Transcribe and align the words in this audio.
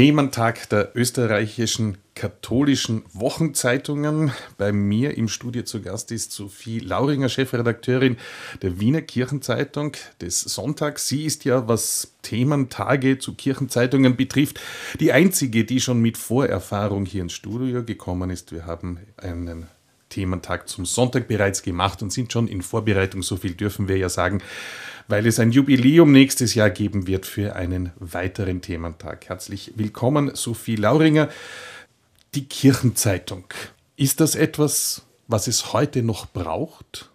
Thementag 0.00 0.66
der 0.70 0.96
österreichischen 0.96 1.98
katholischen 2.14 3.02
Wochenzeitungen. 3.12 4.32
Bei 4.56 4.72
mir 4.72 5.18
im 5.18 5.28
Studio 5.28 5.62
zu 5.62 5.82
Gast 5.82 6.10
ist 6.10 6.32
Sophie 6.32 6.78
Lauringer, 6.78 7.28
Chefredakteurin 7.28 8.16
der 8.62 8.80
Wiener 8.80 9.02
Kirchenzeitung 9.02 9.92
des 10.22 10.40
Sonntags. 10.40 11.06
Sie 11.06 11.26
ist 11.26 11.44
ja, 11.44 11.68
was 11.68 12.14
Thementage 12.22 13.18
zu 13.18 13.34
Kirchenzeitungen 13.34 14.16
betrifft, 14.16 14.58
die 15.00 15.12
einzige, 15.12 15.66
die 15.66 15.82
schon 15.82 16.00
mit 16.00 16.16
Vorerfahrung 16.16 17.04
hier 17.04 17.20
ins 17.20 17.34
Studio 17.34 17.84
gekommen 17.84 18.30
ist. 18.30 18.52
Wir 18.52 18.64
haben 18.64 19.00
einen 19.18 19.66
Thementag 20.08 20.66
zum 20.66 20.86
Sonntag 20.86 21.28
bereits 21.28 21.62
gemacht 21.62 22.02
und 22.02 22.10
sind 22.10 22.32
schon 22.32 22.48
in 22.48 22.62
Vorbereitung. 22.62 23.22
So 23.22 23.36
viel 23.36 23.52
dürfen 23.52 23.86
wir 23.86 23.98
ja 23.98 24.08
sagen 24.08 24.40
weil 25.08 25.26
es 25.26 25.38
ein 25.38 25.52
Jubiläum 25.52 26.12
nächstes 26.12 26.54
Jahr 26.54 26.70
geben 26.70 27.06
wird 27.06 27.26
für 27.26 27.56
einen 27.56 27.92
weiteren 27.98 28.60
Thementag. 28.60 29.28
Herzlich 29.28 29.72
willkommen, 29.76 30.34
Sophie 30.34 30.76
Lauringer. 30.76 31.28
Die 32.34 32.46
Kirchenzeitung. 32.46 33.44
Ist 33.96 34.20
das 34.20 34.34
etwas, 34.34 35.02
was 35.26 35.46
es 35.46 35.72
heute 35.72 36.02
noch 36.02 36.26
braucht? 36.26 37.10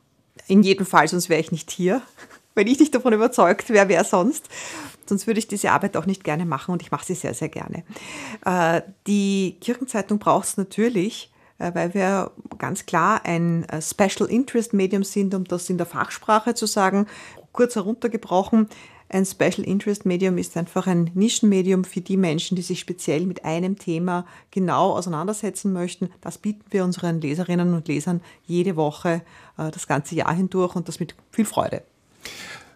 In 0.47 0.61
jedem 0.61 0.85
Fall, 0.85 1.07
sonst 1.07 1.29
wäre 1.29 1.39
ich 1.39 1.51
nicht 1.51 1.71
hier. 1.71 2.01
Wenn 2.55 2.67
ich 2.67 2.79
nicht 2.79 2.95
davon 2.95 3.13
überzeugt 3.13 3.69
wäre, 3.69 3.89
wer 3.89 4.03
sonst. 4.03 4.47
Sonst 5.07 5.27
würde 5.27 5.39
ich 5.39 5.47
diese 5.47 5.71
Arbeit 5.71 5.97
auch 5.97 6.05
nicht 6.05 6.23
gerne 6.23 6.45
machen 6.45 6.71
und 6.71 6.81
ich 6.81 6.91
mache 6.91 7.05
sie 7.05 7.15
sehr, 7.15 7.33
sehr 7.33 7.49
gerne. 7.49 7.83
Äh, 8.45 8.81
die 9.07 9.57
Kirchenzeitung 9.61 10.19
braucht 10.19 10.47
es 10.47 10.57
natürlich, 10.57 11.31
äh, 11.59 11.71
weil 11.73 11.93
wir 11.93 12.31
ganz 12.57 12.85
klar 12.85 13.21
ein 13.23 13.65
äh, 13.69 13.81
Special 13.81 14.29
Interest 14.29 14.73
Medium 14.73 15.03
sind, 15.03 15.35
um 15.35 15.43
das 15.43 15.69
in 15.69 15.77
der 15.77 15.85
Fachsprache 15.85 16.55
zu 16.55 16.65
sagen 16.65 17.07
kurz 17.55 17.75
heruntergebrochen, 17.75 18.67
ein 19.07 19.25
Special 19.25 19.63
Interest 19.63 20.05
Medium 20.05 20.37
ist 20.37 20.57
einfach 20.57 20.87
ein 20.87 21.11
Nischenmedium 21.13 21.83
für 21.83 22.01
die 22.01 22.17
Menschen, 22.17 22.55
die 22.55 22.63
sich 22.63 22.79
speziell 22.79 23.25
mit 23.25 23.45
einem 23.45 23.77
Thema 23.77 24.25
genau 24.51 24.91
auseinandersetzen 24.91 25.71
möchten. 25.73 26.09
Das 26.21 26.37
bieten 26.39 26.65
wir 26.71 26.83
unseren 26.83 27.21
Leserinnen 27.21 27.73
und 27.75 27.87
Lesern 27.87 28.21
jede 28.45 28.75
Woche 28.75 29.21
äh, 29.57 29.71
das 29.71 29.87
ganze 29.87 30.15
Jahr 30.15 30.33
hindurch 30.33 30.75
und 30.75 30.87
das 30.87 30.99
mit 30.99 31.15
viel 31.31 31.45
Freude. 31.45 31.83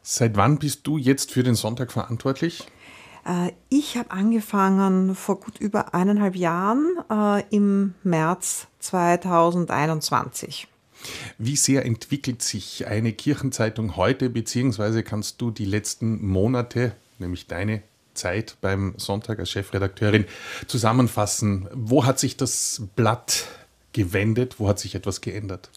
Seit 0.01 0.37
wann 0.37 0.59
bist 0.59 0.85
du 0.85 0.97
jetzt 0.97 1.31
für 1.31 1.43
den 1.43 1.55
Sonntag 1.55 1.91
verantwortlich? 1.91 2.65
Äh, 3.25 3.51
ich 3.69 3.97
habe 3.97 4.11
angefangen 4.11 5.15
vor 5.15 5.39
gut 5.39 5.59
über 5.59 5.95
eineinhalb 5.95 6.35
Jahren 6.35 6.85
äh, 7.11 7.43
im 7.49 7.95
März 8.03 8.67
2021. 8.79 10.67
Wie 11.37 11.55
sehr 11.55 11.85
entwickelt 11.85 12.41
sich 12.41 12.87
eine 12.87 13.13
Kirchenzeitung 13.13 13.95
heute, 13.95 14.29
beziehungsweise 14.29 15.03
kannst 15.03 15.41
du 15.41 15.51
die 15.51 15.65
letzten 15.65 16.25
Monate, 16.25 16.93
nämlich 17.17 17.47
deine 17.47 17.81
Zeit 18.13 18.57
beim 18.61 18.93
Sonntag 18.97 19.39
als 19.39 19.51
Chefredakteurin, 19.51 20.25
zusammenfassen? 20.67 21.67
Wo 21.73 22.05
hat 22.05 22.19
sich 22.19 22.37
das 22.37 22.83
Blatt 22.95 23.47
gewendet? 23.93 24.59
Wo 24.59 24.67
hat 24.67 24.79
sich 24.79 24.95
etwas 24.95 25.21
geändert? 25.21 25.69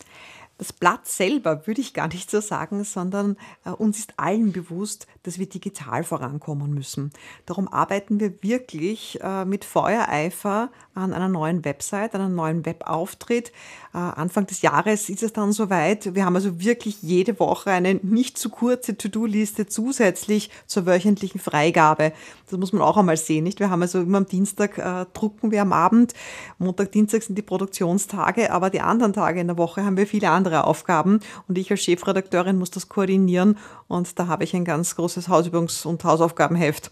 Das 0.58 0.72
Blatt 0.72 1.08
selber 1.08 1.66
würde 1.66 1.80
ich 1.80 1.92
gar 1.92 2.08
nicht 2.08 2.30
so 2.30 2.40
sagen, 2.40 2.84
sondern 2.84 3.36
äh, 3.64 3.70
uns 3.70 3.98
ist 3.98 4.14
allen 4.16 4.52
bewusst, 4.52 5.06
dass 5.22 5.38
wir 5.38 5.46
digital 5.46 6.04
vorankommen 6.04 6.74
müssen. 6.74 7.12
Darum 7.46 7.68
arbeiten 7.68 8.20
wir 8.20 8.42
wirklich 8.42 9.18
äh, 9.22 9.44
mit 9.44 9.64
Feuereifer 9.64 10.70
an 10.94 11.12
einer 11.12 11.28
neuen 11.28 11.64
Website, 11.64 12.14
an 12.14 12.20
einem 12.20 12.34
neuen 12.34 12.66
Webauftritt. 12.66 13.52
Äh, 13.94 13.98
Anfang 13.98 14.46
des 14.46 14.62
Jahres 14.62 15.08
ist 15.08 15.22
es 15.22 15.32
dann 15.32 15.52
soweit. 15.52 16.14
Wir 16.14 16.24
haben 16.24 16.36
also 16.36 16.60
wirklich 16.60 17.02
jede 17.02 17.38
Woche 17.38 17.70
eine 17.70 17.94
nicht 17.94 18.36
zu 18.36 18.50
kurze 18.50 18.96
To-Do-Liste 18.96 19.66
zusätzlich 19.66 20.50
zur 20.66 20.86
wöchentlichen 20.86 21.40
Freigabe. 21.40 22.12
Das 22.50 22.58
muss 22.58 22.72
man 22.72 22.82
auch 22.82 22.96
einmal 22.96 23.16
sehen, 23.16 23.44
nicht? 23.44 23.60
Wir 23.60 23.70
haben 23.70 23.82
also 23.82 24.00
immer 24.00 24.18
am 24.18 24.26
Dienstag 24.26 24.76
äh, 24.78 25.06
drucken 25.14 25.50
wir 25.50 25.62
am 25.62 25.72
Abend. 25.72 26.14
Montag, 26.58 26.92
Dienstag 26.92 27.22
sind 27.22 27.36
die 27.36 27.42
Produktionstage, 27.42 28.52
aber 28.52 28.70
die 28.70 28.80
anderen 28.80 29.12
Tage 29.12 29.40
in 29.40 29.46
der 29.46 29.56
Woche 29.58 29.84
haben 29.84 29.96
wir 29.96 30.06
viele 30.06 30.30
andere 30.30 30.64
Aufgaben 30.64 31.20
und 31.48 31.56
ich 31.56 31.70
als 31.70 31.80
Chefredakteurin 31.80 32.58
muss 32.58 32.70
das 32.70 32.88
koordinieren 32.88 33.56
und 33.88 34.18
da 34.18 34.26
habe 34.26 34.44
ich 34.44 34.54
ein 34.54 34.64
ganz 34.64 34.96
großes 34.96 35.11
Hausübungs- 35.20 35.86
und 35.86 36.02
Hausaufgabenheft. 36.04 36.90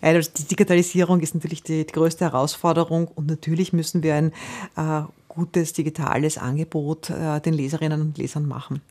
Also 0.00 0.30
die 0.36 0.44
Digitalisierung 0.44 1.20
ist 1.20 1.34
natürlich 1.34 1.62
die, 1.62 1.86
die 1.86 1.92
größte 1.92 2.24
Herausforderung 2.24 3.08
und 3.08 3.26
natürlich 3.26 3.72
müssen 3.72 4.02
wir 4.02 4.14
ein 4.14 4.32
äh, 4.76 5.02
gutes 5.28 5.72
digitales 5.72 6.38
Angebot 6.38 7.10
äh, 7.10 7.40
den 7.40 7.54
Leserinnen 7.54 8.00
und 8.00 8.18
Lesern 8.18 8.46
machen. 8.46 8.82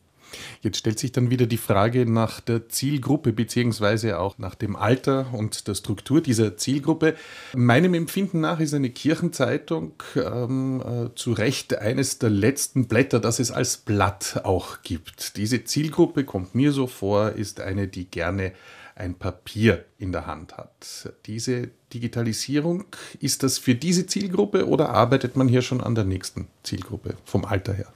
Jetzt 0.61 0.77
stellt 0.77 0.99
sich 0.99 1.11
dann 1.11 1.29
wieder 1.29 1.45
die 1.45 1.57
Frage 1.57 2.05
nach 2.05 2.39
der 2.39 2.69
Zielgruppe 2.69 3.33
beziehungsweise 3.33 4.19
auch 4.19 4.37
nach 4.37 4.55
dem 4.55 4.75
Alter 4.75 5.33
und 5.33 5.67
der 5.67 5.75
Struktur 5.75 6.21
dieser 6.21 6.57
Zielgruppe. 6.57 7.15
Meinem 7.55 7.93
Empfinden 7.93 8.41
nach 8.41 8.59
ist 8.59 8.73
eine 8.73 8.89
Kirchenzeitung 8.89 9.93
ähm, 10.15 10.81
äh, 10.81 11.15
zu 11.15 11.33
Recht 11.33 11.77
eines 11.77 12.19
der 12.19 12.29
letzten 12.29 12.87
Blätter, 12.87 13.19
das 13.19 13.39
es 13.39 13.51
als 13.51 13.77
Blatt 13.77 14.41
auch 14.43 14.81
gibt. 14.83 15.37
Diese 15.37 15.63
Zielgruppe 15.63 16.23
kommt 16.23 16.55
mir 16.55 16.71
so 16.71 16.87
vor, 16.87 17.31
ist 17.31 17.59
eine, 17.59 17.87
die 17.87 18.05
gerne 18.05 18.53
ein 18.95 19.15
Papier 19.15 19.85
in 19.97 20.11
der 20.11 20.27
Hand 20.27 20.57
hat. 20.57 21.13
Diese 21.25 21.69
Digitalisierung, 21.93 22.85
ist 23.19 23.43
das 23.43 23.57
für 23.57 23.75
diese 23.75 24.05
Zielgruppe 24.05 24.67
oder 24.67 24.89
arbeitet 24.89 25.35
man 25.35 25.47
hier 25.47 25.61
schon 25.61 25.81
an 25.81 25.95
der 25.95 26.03
nächsten 26.03 26.47
Zielgruppe 26.63 27.15
vom 27.25 27.45
Alter 27.45 27.73
her? 27.73 27.91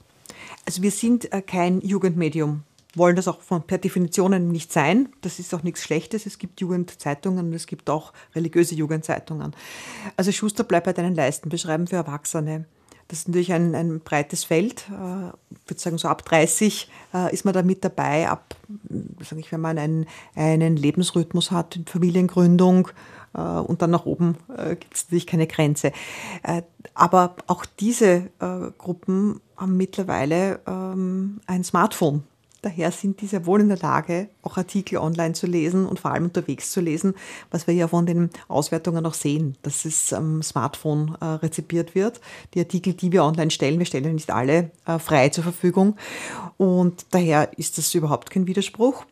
Also 0.65 0.81
wir 0.81 0.91
sind 0.91 1.31
äh, 1.31 1.41
kein 1.41 1.81
Jugendmedium, 1.81 2.63
wollen 2.95 3.15
das 3.15 3.27
auch 3.27 3.41
von, 3.41 3.63
per 3.63 3.77
Definition 3.77 4.47
nicht 4.47 4.71
sein. 4.71 5.09
Das 5.21 5.39
ist 5.39 5.53
auch 5.53 5.63
nichts 5.63 5.83
Schlechtes. 5.83 6.25
Es 6.25 6.37
gibt 6.37 6.61
Jugendzeitungen 6.61 7.47
und 7.47 7.53
es 7.53 7.67
gibt 7.67 7.89
auch 7.89 8.13
religiöse 8.33 8.75
Jugendzeitungen. 8.75 9.55
Also 10.17 10.31
Schuster 10.31 10.63
bleibt 10.63 10.85
bei 10.85 10.93
deinen 10.93 11.15
Leisten, 11.15 11.49
beschreiben 11.49 11.87
für 11.87 11.97
Erwachsene. 11.97 12.65
Das 13.07 13.19
ist 13.19 13.27
natürlich 13.27 13.53
ein, 13.53 13.75
ein 13.75 13.99
breites 13.99 14.43
Feld. 14.43 14.85
Äh, 14.89 15.27
ich 15.27 15.69
würde 15.69 15.79
sagen, 15.79 15.97
so 15.97 16.07
ab 16.07 16.25
30 16.25 16.89
äh, 17.13 17.33
ist 17.33 17.45
man 17.45 17.53
da 17.53 17.61
mit 17.61 17.83
dabei. 17.83 18.27
Ab, 18.27 18.55
sage 19.21 19.41
ich, 19.41 19.51
wenn 19.51 19.61
man 19.61 19.77
einen, 19.77 20.05
einen 20.35 20.75
Lebensrhythmus 20.75 21.51
hat, 21.51 21.79
Familiengründung, 21.85 22.89
äh, 23.35 23.39
und 23.41 23.81
dann 23.81 23.91
nach 23.91 24.05
oben 24.05 24.37
äh, 24.55 24.75
gibt 24.75 24.95
es 24.95 25.05
natürlich 25.05 25.27
keine 25.27 25.47
Grenze. 25.47 25.91
Äh, 26.43 26.63
aber 26.93 27.35
auch 27.47 27.65
diese 27.65 28.29
Gruppen 28.77 29.41
haben 29.57 29.75
mittlerweile 29.75 30.59
ähm, 30.67 31.41
ein 31.47 31.63
Smartphone. 31.63 32.23
Daher 32.65 32.91
sind 32.91 33.21
die 33.21 33.27
sehr 33.27 33.45
wohl 33.45 33.61
in 33.61 33.67
der 33.67 33.77
Lage, 33.77 34.27
auch 34.41 34.57
Artikel 34.57 34.97
online 34.97 35.35
zu 35.35 35.45
lesen 35.45 35.85
und 35.85 35.99
vor 35.99 36.09
allem 36.09 36.23
unterwegs 36.23 36.71
zu 36.71 36.81
lesen, 36.81 37.13
was 37.51 37.67
wir 37.67 37.75
ja 37.75 37.87
von 37.87 38.07
den 38.07 38.31
Auswertungen 38.47 39.05
auch 39.05 39.13
sehen, 39.13 39.55
dass 39.61 39.85
es 39.85 40.11
am 40.11 40.41
Smartphone 40.41 41.15
äh, 41.21 41.25
rezipiert 41.25 41.93
wird. 41.93 42.19
Die 42.55 42.59
Artikel, 42.59 42.93
die 42.93 43.11
wir 43.11 43.23
online 43.23 43.51
stellen, 43.51 43.77
wir 43.77 43.85
stellen 43.85 44.15
nicht 44.15 44.31
alle 44.31 44.71
äh, 44.87 44.97
frei 44.97 45.29
zur 45.29 45.43
Verfügung 45.43 45.95
und 46.57 47.05
daher 47.11 47.55
ist 47.55 47.77
das 47.77 47.93
überhaupt 47.93 48.31
kein 48.31 48.47
Widerspruch. 48.47 49.05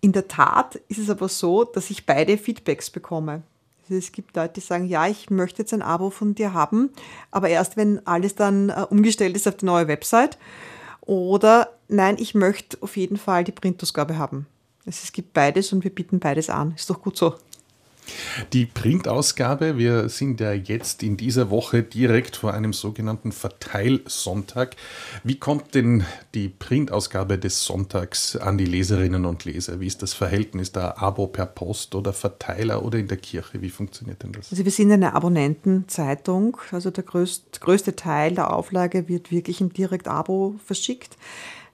In 0.00 0.10
der 0.10 0.26
Tat 0.26 0.74
ist 0.88 0.98
es 0.98 1.10
aber 1.10 1.28
so, 1.28 1.62
dass 1.62 1.90
ich 1.90 2.06
beide 2.06 2.36
Feedbacks 2.38 2.90
bekomme. 2.90 3.42
Also 3.84 3.94
es 3.98 4.10
gibt 4.10 4.34
Leute, 4.34 4.54
die 4.54 4.62
sagen, 4.62 4.86
ja, 4.86 5.06
ich 5.06 5.30
möchte 5.30 5.62
jetzt 5.62 5.72
ein 5.72 5.82
Abo 5.82 6.10
von 6.10 6.34
dir 6.34 6.54
haben, 6.54 6.90
aber 7.30 7.50
erst 7.50 7.76
wenn 7.76 8.04
alles 8.04 8.34
dann 8.34 8.70
äh, 8.70 8.84
umgestellt 8.90 9.36
ist 9.36 9.46
auf 9.46 9.58
die 9.58 9.66
neue 9.66 9.86
Website. 9.86 10.38
Oder 11.02 11.70
nein, 11.88 12.16
ich 12.18 12.34
möchte 12.34 12.78
auf 12.82 12.96
jeden 12.96 13.16
Fall 13.16 13.44
die 13.44 13.52
Printausgabe 13.52 14.18
haben. 14.18 14.46
Es 14.86 15.12
gibt 15.12 15.32
beides 15.32 15.72
und 15.72 15.84
wir 15.84 15.94
bieten 15.94 16.20
beides 16.20 16.50
an. 16.50 16.72
Ist 16.74 16.90
doch 16.90 17.02
gut 17.02 17.16
so. 17.16 17.34
Die 18.52 18.66
Printausgabe, 18.66 19.78
wir 19.78 20.08
sind 20.08 20.40
ja 20.40 20.52
jetzt 20.52 21.02
in 21.02 21.16
dieser 21.16 21.50
Woche 21.50 21.82
direkt 21.82 22.36
vor 22.36 22.54
einem 22.54 22.72
sogenannten 22.72 23.32
Verteilsonntag. 23.32 24.76
Wie 25.24 25.36
kommt 25.36 25.74
denn 25.74 26.04
die 26.34 26.48
Printausgabe 26.48 27.38
des 27.38 27.64
Sonntags 27.64 28.36
an 28.36 28.58
die 28.58 28.64
Leserinnen 28.64 29.24
und 29.24 29.44
Leser? 29.44 29.80
Wie 29.80 29.86
ist 29.86 30.02
das 30.02 30.12
Verhältnis 30.12 30.72
da? 30.72 30.94
Abo 30.96 31.26
per 31.26 31.46
Post 31.46 31.94
oder 31.94 32.12
Verteiler 32.12 32.84
oder 32.84 32.98
in 32.98 33.08
der 33.08 33.16
Kirche? 33.16 33.62
Wie 33.62 33.70
funktioniert 33.70 34.22
denn 34.22 34.32
das? 34.32 34.50
Also 34.50 34.64
wir 34.64 34.72
sind 34.72 34.92
eine 34.92 35.14
Abonnentenzeitung. 35.14 36.56
Also 36.70 36.90
der 36.90 37.04
größte, 37.04 37.96
Teil 37.96 38.34
der 38.34 38.52
Auflage 38.52 39.08
wird 39.08 39.30
wirklich 39.30 39.60
im 39.60 39.72
Direkt-Abo 39.72 40.56
verschickt. 40.64 41.16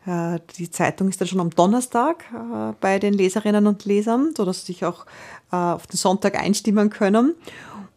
Äh, 0.07 0.39
die 0.57 0.71
Zeitung 0.71 1.09
ist 1.09 1.21
dann 1.21 1.29
schon 1.29 1.41
am 1.41 1.51
Donnerstag 1.51 2.25
äh, 2.33 2.73
bei 2.81 2.99
den 2.99 3.13
Leserinnen 3.13 3.67
und 3.67 3.85
Lesern, 3.85 4.33
sodass 4.37 4.61
sie 4.61 4.73
sich 4.73 4.85
auch 4.85 5.05
äh, 5.53 5.57
auf 5.57 5.87
den 5.87 5.97
Sonntag 5.97 6.39
einstimmen 6.39 6.91
können. 6.91 7.35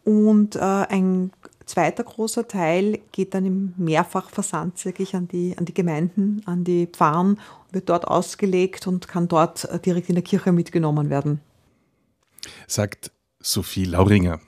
Und 0.02 0.56
ein 0.56 1.30
zweiter 1.66 2.02
großer 2.02 2.48
Teil 2.48 3.00
geht 3.12 3.34
dann 3.34 3.44
im 3.44 3.74
Mehrfachversand 3.76 4.82
wirklich 4.86 5.14
an 5.14 5.28
die, 5.28 5.56
an 5.58 5.66
die 5.66 5.74
Gemeinden, 5.74 6.42
an 6.46 6.64
die 6.64 6.86
Pfarren, 6.86 7.38
wird 7.70 7.90
dort 7.90 8.08
ausgelegt 8.08 8.86
und 8.86 9.08
kann 9.08 9.28
dort 9.28 9.68
direkt 9.84 10.08
in 10.08 10.14
der 10.14 10.24
Kirche 10.24 10.52
mitgenommen 10.52 11.10
werden. 11.10 11.40
Sagt 12.66 13.12
Sophie 13.40 13.84
Lauringer. 13.84 14.40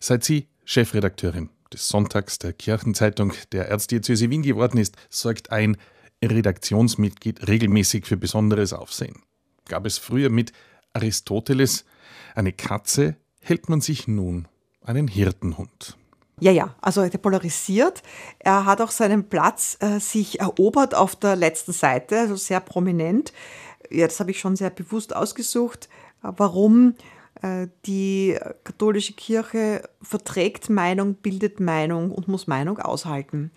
Seit 0.00 0.24
sie 0.24 0.48
Chefredakteurin 0.64 1.48
des 1.72 1.88
Sonntags 1.88 2.40
der 2.40 2.52
Kirchenzeitung 2.52 3.32
der 3.52 3.68
Erzdiözese 3.68 4.30
Wien 4.30 4.42
geworden 4.42 4.78
ist, 4.78 4.96
sorgt 5.10 5.52
ein 5.52 5.76
Redaktionsmitglied 6.22 7.46
regelmäßig 7.48 8.06
für 8.06 8.16
besonderes 8.16 8.72
Aufsehen. 8.72 9.22
Gab 9.66 9.86
es 9.86 9.98
früher 9.98 10.30
mit 10.30 10.52
Aristoteles 10.92 11.84
eine 12.34 12.52
Katze, 12.52 13.16
hält 13.40 13.68
man 13.68 13.80
sich 13.80 14.08
nun 14.08 14.48
einen 14.82 15.08
Hirtenhund. 15.08 15.96
Ja, 16.40 16.52
ja, 16.52 16.74
also 16.80 17.02
er 17.02 17.10
polarisiert. 17.10 18.02
Er 18.38 18.64
hat 18.64 18.80
auch 18.80 18.90
seinen 18.90 19.28
Platz 19.28 19.76
äh, 19.80 19.98
sich 19.98 20.40
erobert 20.40 20.94
auf 20.94 21.16
der 21.16 21.36
letzten 21.36 21.72
Seite, 21.72 22.20
also 22.20 22.36
sehr 22.36 22.60
prominent. 22.60 23.32
Ja, 23.90 24.06
das 24.06 24.20
habe 24.20 24.30
ich 24.30 24.38
schon 24.38 24.54
sehr 24.54 24.70
bewusst 24.70 25.14
ausgesucht. 25.14 25.88
Warum? 26.22 26.94
Äh, 27.42 27.68
die 27.86 28.38
katholische 28.64 29.14
Kirche 29.14 29.82
verträgt 30.02 30.70
Meinung, 30.70 31.14
bildet 31.14 31.60
Meinung 31.60 32.12
und 32.12 32.28
muss 32.28 32.46
Meinung 32.46 32.78
aushalten. 32.78 33.50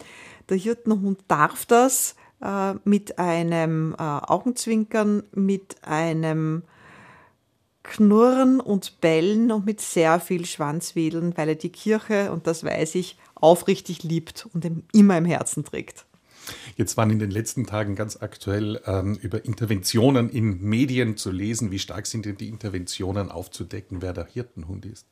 Der 0.50 0.58
Hirtenhund 0.58 1.20
darf 1.28 1.66
das 1.66 2.16
äh, 2.42 2.74
mit 2.84 3.20
einem 3.20 3.94
äh, 3.94 4.02
Augenzwinkern, 4.02 5.24
mit 5.34 5.78
einem 5.84 6.64
Knurren 7.84 8.60
und 8.60 9.02
Bellen 9.02 9.52
und 9.52 9.66
mit 9.66 9.82
sehr 9.82 10.20
viel 10.20 10.46
Schwanzwedeln, 10.46 11.36
weil 11.36 11.50
er 11.50 11.56
die 11.56 11.72
Kirche, 11.72 12.32
und 12.32 12.48
das 12.48 12.64
weiß 12.64 12.96
ich, 12.96 13.18
aufrichtig 13.36 14.04
liebt 14.04 14.48
und 14.54 14.66
immer 14.94 15.18
im 15.18 15.26
Herzen 15.26 15.64
trägt. 15.64 16.06
Jetzt 16.76 16.98
waren 16.98 17.10
in 17.10 17.20
den 17.20 17.32
letzten 17.32 17.66
Tagen 17.66 17.96
ganz 17.96 18.22
aktuell 18.22 18.82
ähm, 18.86 19.16
über 19.22 19.46
Interventionen 19.46 20.30
in 20.30 20.62
Medien 20.62 21.18
zu 21.18 21.32
lesen. 21.32 21.72
Wie 21.72 21.80
stark 21.80 22.08
sind 22.08 22.26
denn 22.26 22.38
die 22.38 22.50
Interventionen 22.50 23.30
aufzudecken, 23.30 24.02
wer 24.02 24.14
der 24.14 24.26
Hirtenhund 24.26 24.86
ist? 24.86 25.08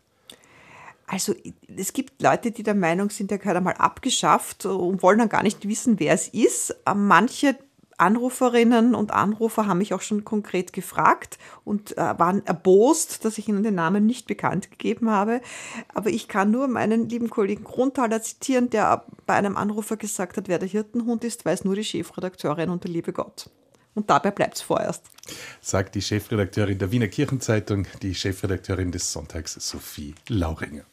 Also 1.11 1.33
es 1.75 1.94
gibt 1.94 2.21
Leute, 2.21 2.51
die 2.51 2.61
der 2.61 2.75
Meinung 2.75 3.09
sind, 3.09 3.31
der 3.31 3.39
gehört 3.39 3.57
einmal 3.57 3.73
abgeschafft 3.73 4.67
und 4.67 5.01
wollen 5.01 5.17
dann 5.17 5.29
gar 5.29 5.41
nicht 5.41 5.67
wissen, 5.67 6.00
wer 6.00 6.13
es 6.13 6.27
ist. 6.27 6.75
Manche 6.94 7.57
Anruferinnen 7.97 8.94
und 8.94 9.11
Anrufer 9.11 9.65
haben 9.65 9.79
mich 9.79 9.95
auch 9.95 10.01
schon 10.01 10.23
konkret 10.23 10.71
gefragt 10.71 11.39
und 11.65 11.97
äh, 11.97 12.19
waren 12.19 12.45
erbost, 12.45 13.25
dass 13.25 13.39
ich 13.39 13.47
ihnen 13.47 13.63
den 13.63 13.73
Namen 13.73 14.06
nicht 14.06 14.27
bekannt 14.27 14.69
gegeben 14.69 15.09
habe. 15.09 15.41
Aber 15.95 16.11
ich 16.11 16.27
kann 16.27 16.51
nur 16.51 16.67
meinen 16.67 17.09
lieben 17.09 17.31
Kollegen 17.31 17.63
Grundthaler 17.63 18.21
zitieren, 18.21 18.69
der 18.69 19.03
bei 19.25 19.33
einem 19.33 19.57
Anrufer 19.57 19.97
gesagt 19.97 20.38
hat, 20.38 20.47
wer 20.47 20.59
der 20.59 20.69
Hirtenhund 20.69 21.23
ist, 21.23 21.44
weiß 21.44 21.65
nur 21.65 21.75
die 21.75 21.83
Chefredakteurin 21.83 22.69
und 22.69 22.83
der 22.83 22.91
liebe 22.91 23.13
Gott. 23.13 23.50
Und 23.95 24.11
dabei 24.11 24.29
bleibt 24.29 24.57
es 24.57 24.61
vorerst. 24.61 25.03
Sagt 25.59 25.95
die 25.95 26.03
Chefredakteurin 26.03 26.77
der 26.77 26.91
Wiener 26.91 27.07
Kirchenzeitung, 27.07 27.88
die 28.03 28.13
Chefredakteurin 28.13 28.91
des 28.91 29.11
Sonntags 29.11 29.56
Sophie 29.56 30.13
Lauringer. 30.27 30.85